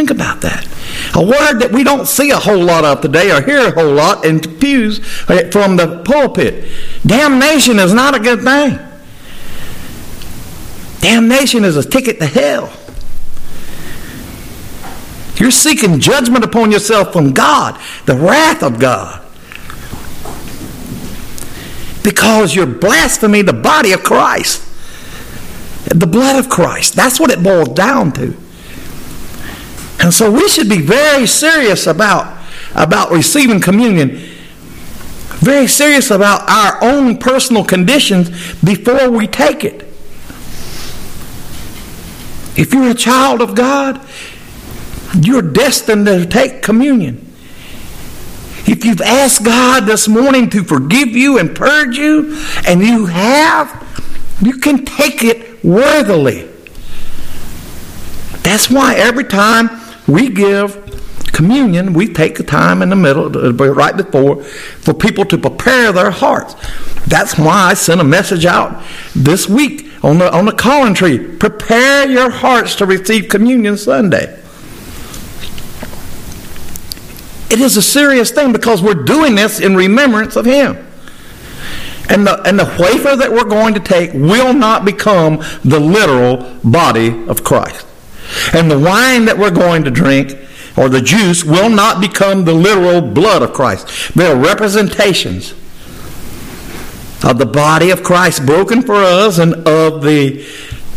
Think 0.00 0.12
about 0.12 0.40
that. 0.40 0.66
A 1.14 1.22
word 1.22 1.58
that 1.58 1.72
we 1.72 1.84
don't 1.84 2.08
see 2.08 2.30
a 2.30 2.38
whole 2.38 2.64
lot 2.64 2.86
of 2.86 3.02
today 3.02 3.30
or 3.30 3.42
hear 3.42 3.66
a 3.66 3.70
whole 3.70 3.92
lot 3.92 4.24
in 4.24 4.40
pews 4.40 4.98
uh, 5.28 5.50
from 5.52 5.76
the 5.76 6.02
pulpit. 6.06 6.72
Damnation 7.04 7.78
is 7.78 7.92
not 7.92 8.14
a 8.14 8.18
good 8.18 8.40
thing. 8.40 8.78
Damnation 11.02 11.64
is 11.66 11.76
a 11.76 11.86
ticket 11.86 12.18
to 12.18 12.24
hell. 12.24 12.72
You're 15.36 15.50
seeking 15.50 16.00
judgment 16.00 16.46
upon 16.46 16.70
yourself 16.70 17.12
from 17.12 17.34
God, 17.34 17.78
the 18.06 18.14
wrath 18.16 18.62
of 18.62 18.78
God. 18.78 19.22
Because 22.02 22.54
you're 22.54 22.64
blaspheming 22.64 23.44
the 23.44 23.52
body 23.52 23.92
of 23.92 24.02
Christ, 24.02 24.66
the 25.94 26.06
blood 26.06 26.42
of 26.42 26.48
Christ. 26.48 26.94
That's 26.94 27.20
what 27.20 27.30
it 27.30 27.42
boils 27.42 27.68
down 27.68 28.12
to. 28.12 28.34
And 30.00 30.14
so 30.14 30.30
we 30.30 30.48
should 30.48 30.68
be 30.68 30.80
very 30.80 31.26
serious 31.26 31.86
about, 31.86 32.38
about 32.74 33.10
receiving 33.10 33.60
communion, 33.60 34.16
very 35.40 35.66
serious 35.66 36.10
about 36.10 36.48
our 36.48 36.82
own 36.82 37.18
personal 37.18 37.64
conditions 37.64 38.30
before 38.62 39.10
we 39.10 39.26
take 39.26 39.62
it. 39.62 39.82
If 42.56 42.72
you're 42.72 42.90
a 42.90 42.94
child 42.94 43.40
of 43.42 43.54
God, 43.54 44.06
you're 45.18 45.42
destined 45.42 46.06
to 46.06 46.26
take 46.26 46.62
communion. 46.62 47.26
If 48.66 48.84
you've 48.84 49.00
asked 49.00 49.44
God 49.44 49.84
this 49.84 50.08
morning 50.08 50.48
to 50.50 50.62
forgive 50.64 51.08
you 51.08 51.38
and 51.38 51.54
purge 51.54 51.96
you, 51.96 52.38
and 52.66 52.82
you 52.82 53.06
have, 53.06 53.86
you 54.40 54.58
can 54.58 54.84
take 54.84 55.22
it 55.24 55.62
worthily. 55.64 56.48
That's 58.42 58.70
why 58.70 58.94
every 58.94 59.24
time 59.24 59.79
we 60.10 60.28
give 60.28 60.90
communion, 61.32 61.94
we 61.94 62.12
take 62.12 62.36
the 62.36 62.44
time 62.44 62.82
in 62.82 62.90
the 62.90 62.96
middle, 62.96 63.30
right 63.30 63.96
before, 63.96 64.42
for 64.42 64.92
people 64.92 65.24
to 65.24 65.38
prepare 65.38 65.92
their 65.92 66.10
hearts. 66.10 66.54
That's 67.06 67.38
why 67.38 67.70
I 67.70 67.74
sent 67.74 68.00
a 68.00 68.04
message 68.04 68.44
out 68.44 68.84
this 69.14 69.48
week 69.48 69.86
on 70.02 70.18
the, 70.18 70.30
on 70.34 70.44
the 70.44 70.52
calling 70.52 70.92
tree. 70.92 71.18
Prepare 71.18 72.10
your 72.10 72.30
hearts 72.30 72.74
to 72.76 72.86
receive 72.86 73.28
communion 73.28 73.76
Sunday. 73.76 74.38
It 77.50 77.60
is 77.60 77.76
a 77.76 77.82
serious 77.82 78.30
thing 78.30 78.52
because 78.52 78.82
we're 78.82 79.02
doing 79.04 79.34
this 79.34 79.60
in 79.60 79.74
remembrance 79.74 80.36
of 80.36 80.44
Him. 80.44 80.86
And 82.08 82.26
the, 82.26 82.42
and 82.42 82.58
the 82.58 82.64
wafer 82.78 83.16
that 83.16 83.30
we're 83.30 83.48
going 83.48 83.74
to 83.74 83.80
take 83.80 84.12
will 84.12 84.52
not 84.52 84.84
become 84.84 85.38
the 85.64 85.80
literal 85.80 86.58
body 86.62 87.26
of 87.28 87.44
Christ. 87.44 87.86
And 88.52 88.70
the 88.70 88.78
wine 88.78 89.24
that 89.26 89.38
we're 89.38 89.50
going 89.50 89.84
to 89.84 89.90
drink, 89.90 90.36
or 90.76 90.88
the 90.88 91.00
juice, 91.00 91.44
will 91.44 91.68
not 91.68 92.00
become 92.00 92.44
the 92.44 92.54
literal 92.54 93.00
blood 93.00 93.42
of 93.42 93.52
Christ. 93.52 94.14
They 94.14 94.26
are 94.26 94.36
representations 94.36 95.52
of 97.22 97.38
the 97.38 97.46
body 97.46 97.90
of 97.90 98.02
Christ 98.02 98.46
broken 98.46 98.82
for 98.82 98.94
us 98.94 99.38
and 99.38 99.54
of 99.68 100.02
the 100.02 100.46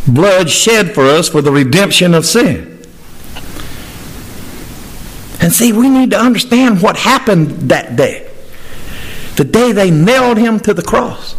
blood 0.08 0.50
shed 0.50 0.94
for 0.94 1.04
us 1.04 1.30
for 1.30 1.42
the 1.42 1.52
redemption 1.52 2.14
of 2.14 2.26
sin. 2.26 2.70
And 5.42 5.52
see, 5.52 5.74
we 5.74 5.90
need 5.90 6.12
to 6.12 6.20
understand 6.20 6.82
what 6.82 6.96
happened 6.96 7.50
that 7.70 7.96
day. 7.98 8.30
The 9.36 9.44
day 9.44 9.72
they 9.74 9.92
nailed 9.92 10.38
him 10.38 10.60
to 10.62 10.74
the 10.74 10.82
cross. 10.82 11.36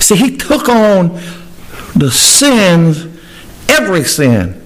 See, 0.00 0.16
he 0.16 0.36
took 0.36 0.68
on 0.68 1.20
the 1.94 2.10
sins, 2.10 3.06
every 3.68 4.04
sin 4.04 4.59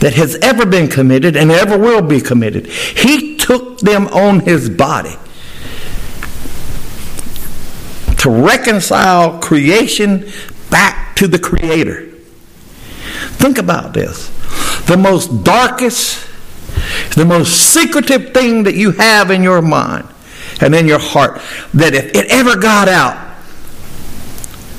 that 0.00 0.14
has 0.14 0.36
ever 0.36 0.66
been 0.66 0.88
committed 0.88 1.36
and 1.36 1.50
ever 1.50 1.78
will 1.78 2.02
be 2.02 2.20
committed. 2.20 2.66
He 2.66 3.36
took 3.36 3.78
them 3.80 4.06
on 4.08 4.40
his 4.40 4.68
body 4.68 5.16
to 8.18 8.30
reconcile 8.30 9.38
creation 9.38 10.30
back 10.70 11.16
to 11.16 11.28
the 11.28 11.38
Creator. 11.38 12.10
Think 13.38 13.58
about 13.58 13.94
this. 13.94 14.28
The 14.86 14.96
most 14.96 15.44
darkest, 15.44 16.26
the 17.14 17.24
most 17.24 17.72
secretive 17.72 18.34
thing 18.34 18.64
that 18.64 18.74
you 18.74 18.92
have 18.92 19.30
in 19.30 19.42
your 19.42 19.62
mind 19.62 20.08
and 20.60 20.74
in 20.74 20.86
your 20.86 20.98
heart, 20.98 21.40
that 21.74 21.94
if 21.94 22.14
it 22.14 22.26
ever 22.30 22.56
got 22.56 22.88
out, 22.88 23.36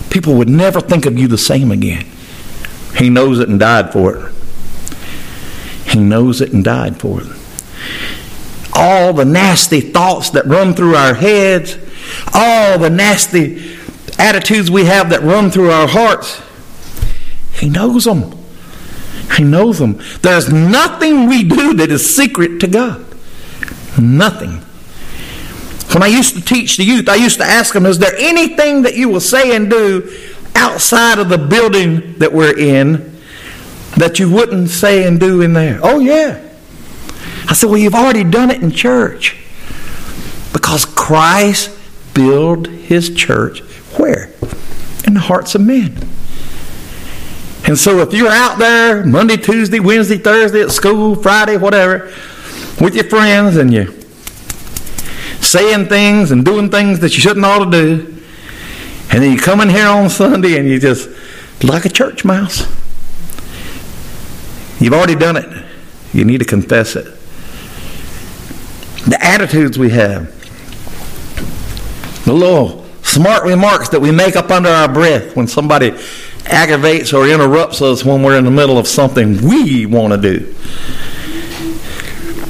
people 0.09 0.35
would 0.35 0.49
never 0.49 0.81
think 0.81 1.05
of 1.05 1.17
you 1.17 1.27
the 1.27 1.37
same 1.37 1.71
again. 1.71 2.05
He 2.95 3.09
knows 3.09 3.39
it 3.39 3.49
and 3.49 3.59
died 3.59 3.93
for 3.93 4.15
it. 4.15 4.33
He 5.97 6.03
knows 6.03 6.41
it 6.41 6.53
and 6.53 6.63
died 6.63 6.99
for 6.99 7.21
it. 7.21 7.27
All 8.71 9.13
the 9.13 9.25
nasty 9.25 9.81
thoughts 9.81 10.29
that 10.29 10.45
run 10.45 10.75
through 10.75 10.95
our 10.95 11.15
heads, 11.15 11.75
all 12.35 12.77
the 12.77 12.91
nasty 12.91 13.75
attitudes 14.19 14.69
we 14.69 14.85
have 14.85 15.09
that 15.09 15.23
run 15.23 15.49
through 15.49 15.71
our 15.71 15.87
hearts, 15.87 16.39
He 17.53 17.67
knows 17.67 18.03
them. 18.03 18.31
He 19.37 19.43
knows 19.43 19.79
them. 19.79 19.99
There's 20.21 20.53
nothing 20.53 21.25
we 21.25 21.43
do 21.43 21.73
that 21.73 21.89
is 21.89 22.15
secret 22.15 22.59
to 22.59 22.67
God. 22.67 23.03
Nothing. 23.99 24.61
When 25.93 26.03
I 26.03 26.07
used 26.07 26.35
to 26.35 26.41
teach 26.41 26.77
the 26.77 26.83
youth, 26.83 27.09
I 27.09 27.15
used 27.15 27.39
to 27.39 27.43
ask 27.43 27.73
them, 27.73 27.87
Is 27.87 27.97
there 27.97 28.15
anything 28.19 28.83
that 28.83 28.93
you 28.93 29.09
will 29.09 29.19
say 29.19 29.55
and 29.55 29.67
do 29.67 30.15
outside 30.53 31.17
of 31.17 31.29
the 31.29 31.39
building 31.39 32.19
that 32.19 32.31
we're 32.31 32.55
in 32.55 33.16
that 33.97 34.19
you 34.19 34.29
wouldn't 34.31 34.69
say 34.69 35.05
and 35.05 35.19
do 35.19 35.41
in 35.41 35.53
there? 35.53 35.79
Oh, 35.83 35.99
yeah. 35.99 36.43
I 37.49 37.53
said, 37.53 37.69
Well, 37.69 37.77
you've 37.77 37.95
already 37.95 38.23
done 38.23 38.51
it 38.51 38.61
in 38.61 38.71
church 38.71 39.37
because 40.53 40.85
Christ 40.85 41.71
build 42.13 42.67
his 42.67 43.13
church 43.13 43.61
where? 43.97 44.29
In 45.05 45.13
the 45.13 45.19
hearts 45.19 45.55
of 45.55 45.61
men. 45.61 45.95
And 47.65 47.77
so 47.77 47.99
if 47.99 48.13
you're 48.13 48.31
out 48.31 48.57
there 48.59 49.05
Monday, 49.05 49.37
Tuesday, 49.37 49.79
Wednesday, 49.79 50.17
Thursday 50.17 50.61
at 50.61 50.71
school, 50.71 51.15
Friday, 51.15 51.57
whatever, 51.57 52.11
with 52.79 52.95
your 52.95 53.03
friends 53.05 53.57
and 53.57 53.73
you 53.73 53.93
saying 55.41 55.87
things 55.87 56.31
and 56.31 56.43
doing 56.43 56.69
things 56.69 56.99
that 56.99 57.13
you 57.15 57.21
shouldn't 57.21 57.45
ought 57.45 57.65
to 57.65 57.71
do, 57.71 58.17
and 59.11 59.23
then 59.23 59.31
you 59.31 59.39
come 59.39 59.61
in 59.61 59.69
here 59.69 59.87
on 59.87 60.09
Sunday 60.09 60.57
and 60.57 60.67
you 60.67 60.79
just 60.79 61.09
like 61.63 61.85
a 61.85 61.89
church 61.89 62.25
mouse. 62.25 62.65
You've 64.79 64.93
already 64.93 65.15
done 65.15 65.37
it. 65.37 65.65
You 66.13 66.25
need 66.25 66.39
to 66.39 66.45
confess 66.45 66.95
it. 66.95 67.05
The 69.09 69.17
attitudes 69.21 69.77
we 69.77 69.89
have, 69.91 70.33
the 72.25 72.33
little 72.33 72.85
smart 73.03 73.43
remarks 73.43 73.89
that 73.89 74.01
we 74.01 74.11
make 74.11 74.35
up 74.35 74.51
under 74.51 74.69
our 74.69 74.91
breath 74.91 75.35
when 75.35 75.47
somebody 75.47 75.97
aggravates 76.45 77.13
or 77.13 77.27
interrupts 77.27 77.81
us 77.81 78.03
when 78.05 78.21
we're 78.21 78.37
in 78.37 78.45
the 78.45 78.51
middle 78.51 78.77
of 78.77 78.87
something 78.87 79.41
we 79.41 79.85
want 79.85 80.13
to 80.13 80.19
do. 80.19 80.53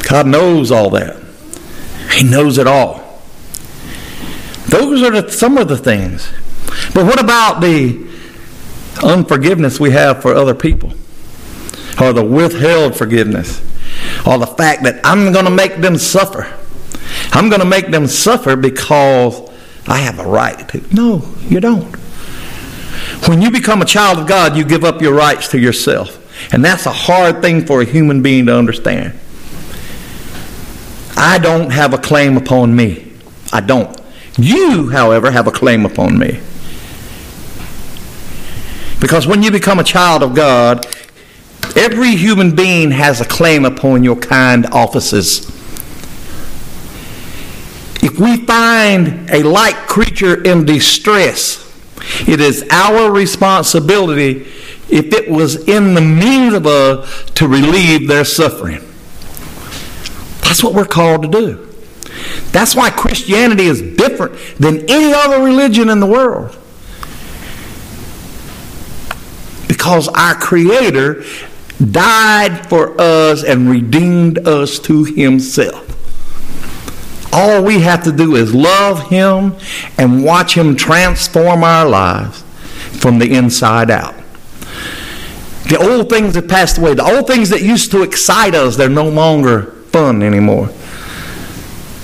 God 0.10 0.28
knows 0.28 0.72
all 0.72 0.90
that. 0.92 1.18
He 2.12 2.24
knows 2.24 2.58
it 2.58 2.68
all. 2.68 3.22
Those 4.68 5.02
are 5.04 5.22
the, 5.22 5.32
some 5.32 5.58
of 5.58 5.68
the 5.68 5.78
things. 5.78 6.32
But 6.94 7.06
what 7.06 7.22
about 7.22 7.62
the 7.62 8.08
unforgiveness 9.04 9.80
we 9.80 9.92
have 9.92 10.22
for 10.22 10.34
other 10.34 10.56
people? 10.56 10.94
Or 12.00 12.14
the 12.14 12.24
withheld 12.24 12.96
forgiveness? 12.96 13.62
Or 14.26 14.38
the 14.38 14.48
fact 14.48 14.84
that 14.84 15.02
I'm 15.04 15.32
going 15.32 15.46
to 15.46 15.52
make 15.52 15.78
them 15.78 15.98
suffer? 15.98 16.54
I'm 17.32 17.50
going 17.50 17.62
to 17.62 17.68
make 17.68 17.90
them 17.90 18.08
suffer 18.08 18.56
because 18.56 19.50
I 19.88 19.98
have 19.98 20.20
a 20.20 20.26
right 20.26 20.68
to. 20.70 20.84
No, 20.94 21.24
you 21.42 21.60
don't. 21.60 21.96
When 23.28 23.42
you 23.42 23.52
become 23.52 23.82
a 23.82 23.86
child 23.86 24.20
of 24.20 24.28
God, 24.28 24.56
you 24.56 24.66
give 24.66 24.84
up 24.84 25.02
your 25.02 25.14
rights 25.14 25.48
to 25.50 25.60
yourself. 25.60 26.24
And 26.54 26.64
that's 26.64 26.86
a 26.86 26.92
hard 26.92 27.42
thing 27.42 27.66
for 27.66 27.82
a 27.82 27.86
human 27.86 28.22
being 28.22 28.46
to 28.46 28.56
understand. 28.56 29.18
I 31.16 31.40
don't 31.40 31.72
have 31.72 31.94
a 31.94 31.98
claim 31.98 32.38
upon 32.38 32.76
me. 32.76 33.12
I 33.52 33.62
don't. 33.62 34.00
You, 34.38 34.90
however, 34.90 35.32
have 35.32 35.48
a 35.48 35.52
claim 35.52 35.86
upon 35.86 36.20
me. 36.20 36.40
Because 39.00 39.26
when 39.26 39.42
you 39.42 39.52
become 39.52 39.80
a 39.80 39.84
child 39.84 40.22
of 40.22 40.36
God, 40.36 40.86
every 41.92 42.18
human 42.18 42.54
being 42.54 42.92
has 42.92 43.22
a 43.22 43.26
claim 43.26 43.64
upon 43.64 44.04
your 44.04 44.18
kind 44.18 44.66
offices. 44.68 45.48
If 48.04 48.20
we 48.20 48.46
find 48.46 49.30
a 49.30 49.42
like 49.44 49.88
creature 49.88 50.44
in 50.44 50.66
distress, 50.66 51.64
it 52.28 52.42
is 52.42 52.68
our 52.72 53.10
responsibility, 53.10 54.48
if 54.90 55.14
it 55.14 55.30
was 55.32 55.66
in 55.70 55.94
the 55.94 56.02
means 56.02 56.54
of 56.56 56.68
us, 56.68 57.30
to 57.32 57.48
relieve 57.48 58.10
their 58.10 58.26
suffering. 58.26 58.82
That's 60.42 60.62
what 60.62 60.74
we're 60.74 60.86
called 60.86 61.22
to 61.22 61.30
do. 61.30 61.74
That's 62.52 62.76
why 62.76 62.90
Christianity 62.90 63.64
is 63.64 63.82
different 63.96 64.34
than 64.58 64.90
any 64.90 65.14
other 65.14 65.42
religion 65.42 65.90
in 65.90 66.02
the 66.02 66.06
world. 66.06 66.58
Because 69.70 70.10
our 70.10 70.36
Creator 70.36 71.24
died 71.78 72.68
for 72.68 73.00
us 73.00 73.44
and 73.44 73.70
redeemed 73.70 74.48
us 74.48 74.80
to 74.80 75.04
Himself. 75.04 75.84
All 77.34 77.64
we 77.64 77.82
have 77.82 78.04
to 78.06 78.12
do 78.12 78.36
is 78.36 78.54
love 78.54 79.10
Him 79.10 79.56
and 79.98 80.24
watch 80.24 80.58
Him 80.58 80.76
transform 80.76 81.64
our 81.64 81.88
lives 81.88 82.42
from 83.00 83.20
the 83.20 83.34
inside 83.34 83.92
out. 83.92 84.16
The 85.70 85.78
old 85.78 86.10
things 86.10 86.36
have 86.36 86.48
passed 86.48 86.78
away. 86.78 86.94
The 86.94 87.04
old 87.04 87.28
things 87.28 87.50
that 87.50 87.62
used 87.62 87.92
to 87.92 88.02
excite 88.02 88.56
us, 88.56 88.78
they're 88.78 88.90
no 88.90 89.10
longer 89.10 89.74
fun 89.92 90.24
anymore. 90.24 90.70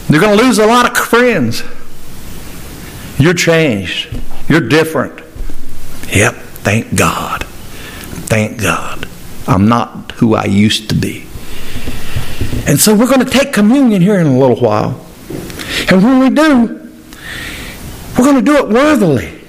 You're 0.09 0.21
going 0.21 0.37
to 0.37 0.43
lose 0.43 0.59
a 0.59 0.65
lot 0.65 0.91
of 0.91 0.97
friends. 0.97 1.63
You're 3.17 3.33
changed. 3.33 4.19
You're 4.49 4.67
different. 4.67 5.19
Yep, 6.13 6.35
thank 6.35 6.95
God. 6.95 7.45
Thank 7.45 8.61
God. 8.61 9.07
I'm 9.47 9.67
not 9.67 10.13
who 10.13 10.35
I 10.35 10.45
used 10.45 10.89
to 10.89 10.95
be. 10.95 11.27
And 12.65 12.79
so 12.79 12.95
we're 12.95 13.07
going 13.07 13.25
to 13.25 13.29
take 13.29 13.51
communion 13.51 14.01
here 14.01 14.19
in 14.19 14.27
a 14.27 14.37
little 14.37 14.59
while. 14.59 15.05
And 15.89 16.03
when 16.03 16.19
we 16.19 16.29
do, 16.29 16.89
we're 18.17 18.25
going 18.25 18.35
to 18.35 18.41
do 18.41 18.55
it 18.57 18.69
worthily. 18.69 19.39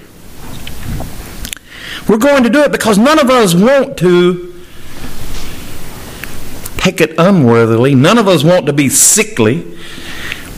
We're 2.09 2.19
going 2.19 2.43
to 2.43 2.51
do 2.51 2.61
it 2.63 2.73
because 2.73 2.99
none 2.99 3.19
of 3.19 3.31
us 3.31 3.55
want 3.55 3.97
to 3.99 4.63
take 6.77 7.01
it 7.01 7.15
unworthily. 7.19 7.95
None 7.95 8.19
of 8.19 8.29
us 8.29 8.45
want 8.45 8.67
to 8.67 8.73
be 8.73 8.89
sickly. 8.89 9.77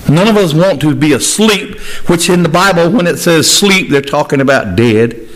None 0.08 0.28
of 0.28 0.36
us 0.36 0.54
want 0.54 0.80
to 0.80 0.94
be 0.94 1.12
asleep, 1.12 1.78
which 2.08 2.28
in 2.28 2.42
the 2.42 2.48
Bible, 2.48 2.90
when 2.90 3.06
it 3.06 3.18
says 3.18 3.50
sleep, 3.50 3.90
they're 3.90 4.00
talking 4.02 4.40
about 4.40 4.76
dead. 4.76 5.28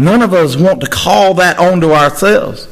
None 0.00 0.22
of 0.22 0.32
us 0.32 0.56
want 0.56 0.80
to 0.80 0.86
call 0.86 1.34
that 1.34 1.58
onto 1.58 1.92
ourselves. 1.92 2.66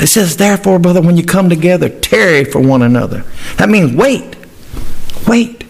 It 0.00 0.06
says, 0.08 0.36
therefore, 0.36 0.78
brother, 0.78 1.00
when 1.00 1.16
you 1.16 1.24
come 1.24 1.48
together, 1.48 1.88
tarry 1.88 2.44
for 2.44 2.60
one 2.60 2.82
another. 2.82 3.24
That 3.56 3.68
means 3.68 3.92
wait. 3.92 4.36
Wait. 5.26 5.64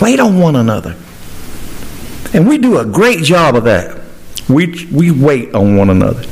Wait 0.00 0.20
on 0.20 0.38
one 0.38 0.56
another. 0.56 0.96
And 2.32 2.48
we 2.48 2.56
do 2.56 2.78
a 2.78 2.86
great 2.86 3.22
job 3.22 3.56
of 3.56 3.64
that. 3.64 4.00
We, 4.48 4.86
we 4.90 5.10
wait 5.10 5.54
on 5.54 5.76
one 5.76 5.90
another. 5.90 6.22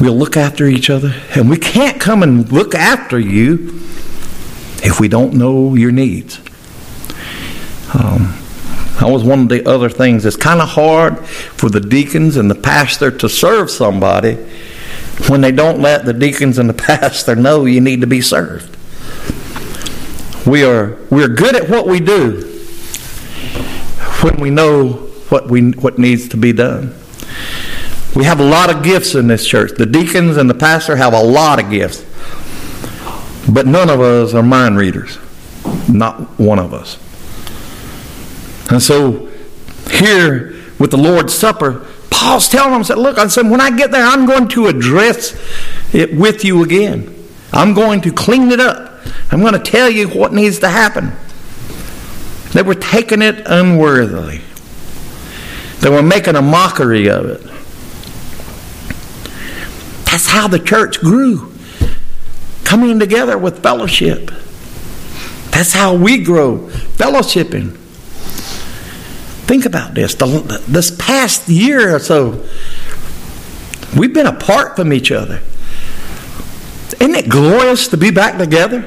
We'll 0.00 0.16
look 0.16 0.36
after 0.36 0.66
each 0.66 0.88
other. 0.88 1.14
And 1.34 1.50
we 1.50 1.56
can't 1.56 2.00
come 2.00 2.22
and 2.22 2.50
look 2.52 2.74
after 2.74 3.18
you 3.18 3.87
if 4.82 5.00
we 5.00 5.08
don't 5.08 5.34
know 5.34 5.74
your 5.74 5.92
needs. 5.92 6.38
Um, 7.94 8.34
that 9.00 9.08
was 9.08 9.22
one 9.22 9.42
of 9.42 9.48
the 9.48 9.68
other 9.68 9.88
things. 9.88 10.24
It's 10.24 10.36
kind 10.36 10.60
of 10.60 10.68
hard 10.68 11.24
for 11.26 11.68
the 11.68 11.80
deacons 11.80 12.36
and 12.36 12.50
the 12.50 12.54
pastor 12.54 13.10
to 13.10 13.28
serve 13.28 13.70
somebody 13.70 14.34
when 15.28 15.40
they 15.40 15.52
don't 15.52 15.80
let 15.80 16.04
the 16.04 16.12
deacons 16.12 16.58
and 16.58 16.68
the 16.68 16.74
pastor 16.86 17.36
know 17.36 17.64
you 17.64 17.80
need 17.80 18.00
to 18.00 18.06
be 18.06 18.20
served. 18.20 18.76
We 20.46 20.64
are 20.64 20.98
we're 21.10 21.28
good 21.28 21.54
at 21.54 21.68
what 21.68 21.86
we 21.86 22.00
do 22.00 22.42
when 24.22 24.40
we 24.40 24.50
know 24.50 24.92
what 25.28 25.48
we 25.48 25.70
what 25.72 25.98
needs 25.98 26.28
to 26.30 26.36
be 26.36 26.52
done. 26.52 26.94
We 28.16 28.24
have 28.24 28.40
a 28.40 28.44
lot 28.44 28.74
of 28.74 28.82
gifts 28.82 29.14
in 29.14 29.28
this 29.28 29.46
church. 29.46 29.72
The 29.76 29.86
deacons 29.86 30.36
and 30.36 30.48
the 30.48 30.54
pastor 30.54 30.96
have 30.96 31.12
a 31.12 31.22
lot 31.22 31.62
of 31.62 31.70
gifts. 31.70 32.04
But 33.48 33.66
none 33.66 33.88
of 33.88 34.00
us 34.00 34.34
are 34.34 34.42
mind 34.42 34.76
readers. 34.76 35.18
Not 35.88 36.38
one 36.38 36.58
of 36.58 36.74
us. 36.74 36.98
And 38.70 38.82
so 38.82 39.26
here 39.90 40.54
with 40.78 40.90
the 40.90 40.98
Lord's 40.98 41.32
Supper, 41.32 41.86
Paul's 42.10 42.48
telling 42.48 42.72
them, 42.72 42.84
said, 42.84 42.98
look, 42.98 43.16
I 43.16 43.26
said, 43.28 43.48
when 43.48 43.60
I 43.60 43.70
get 43.76 43.90
there, 43.90 44.04
I'm 44.04 44.26
going 44.26 44.48
to 44.48 44.66
address 44.66 45.34
it 45.94 46.14
with 46.14 46.44
you 46.44 46.62
again. 46.62 47.14
I'm 47.52 47.72
going 47.74 48.02
to 48.02 48.12
clean 48.12 48.50
it 48.50 48.60
up. 48.60 49.00
I'm 49.30 49.40
going 49.40 49.54
to 49.54 49.58
tell 49.58 49.88
you 49.88 50.08
what 50.08 50.32
needs 50.32 50.58
to 50.58 50.68
happen. 50.68 51.12
They 52.52 52.62
were 52.62 52.74
taking 52.74 53.22
it 53.22 53.42
unworthily. 53.46 54.42
They 55.80 55.90
were 55.90 56.02
making 56.02 56.36
a 56.36 56.42
mockery 56.42 57.08
of 57.08 57.26
it. 57.26 57.42
That's 60.06 60.26
how 60.26 60.48
the 60.48 60.58
church 60.58 61.00
grew. 61.00 61.47
Coming 62.68 62.98
together 62.98 63.38
with 63.38 63.62
fellowship. 63.62 64.30
That's 65.52 65.72
how 65.72 65.94
we 65.94 66.22
grow, 66.22 66.58
fellowshipping. 66.98 67.74
Think 69.46 69.64
about 69.64 69.94
this. 69.94 70.14
The, 70.14 70.62
this 70.68 70.90
past 70.90 71.48
year 71.48 71.96
or 71.96 71.98
so, 71.98 72.46
we've 73.96 74.12
been 74.12 74.26
apart 74.26 74.76
from 74.76 74.92
each 74.92 75.10
other. 75.10 75.40
Isn't 77.00 77.14
it 77.14 77.30
glorious 77.30 77.88
to 77.88 77.96
be 77.96 78.10
back 78.10 78.36
together? 78.36 78.86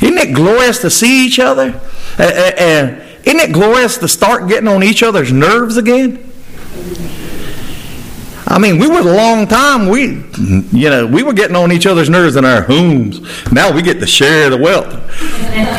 Isn't 0.00 0.18
it 0.18 0.32
glorious 0.32 0.78
to 0.82 0.90
see 0.90 1.26
each 1.26 1.40
other? 1.40 1.80
And 2.16 3.02
isn't 3.24 3.40
it 3.40 3.52
glorious 3.52 3.98
to 3.98 4.06
start 4.06 4.48
getting 4.48 4.68
on 4.68 4.84
each 4.84 5.02
other's 5.02 5.32
nerves 5.32 5.76
again? 5.76 6.25
I 8.48 8.58
mean, 8.58 8.78
we 8.78 8.86
were 8.88 9.00
a 9.00 9.16
long 9.16 9.46
time. 9.48 9.88
We, 9.88 10.22
you 10.72 10.88
know, 10.90 11.06
we 11.06 11.22
were 11.22 11.32
getting 11.32 11.56
on 11.56 11.72
each 11.72 11.86
other's 11.86 12.08
nerves 12.08 12.36
in 12.36 12.44
our 12.44 12.62
homes. 12.62 13.20
Now 13.52 13.72
we 13.74 13.82
get 13.82 13.98
to 14.00 14.06
share 14.06 14.50
the 14.50 14.56
wealth. 14.56 14.92